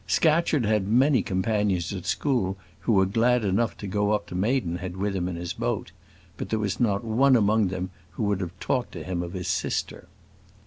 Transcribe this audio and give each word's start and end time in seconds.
Scatcherd 0.07 0.65
had 0.65 0.87
many 0.87 1.21
companions 1.21 1.93
at 1.93 2.07
school 2.07 2.57
who 2.79 2.93
were 2.93 3.05
glad 3.05 3.45
enough 3.45 3.77
to 3.77 3.85
go 3.85 4.13
up 4.13 4.25
to 4.25 4.33
Maidenhead 4.33 4.97
with 4.97 5.15
him 5.15 5.27
in 5.27 5.35
his 5.35 5.53
boat; 5.53 5.91
but 6.37 6.49
there 6.49 6.57
was 6.57 6.79
not 6.79 7.03
one 7.03 7.35
among 7.35 7.67
them 7.67 7.91
who 8.13 8.23
would 8.23 8.41
have 8.41 8.59
talked 8.59 8.93
to 8.93 9.03
him 9.03 9.21
of 9.21 9.33
his 9.33 9.47
sister. 9.47 10.07